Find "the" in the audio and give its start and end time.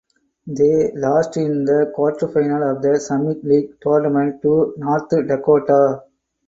1.65-1.93, 2.81-2.99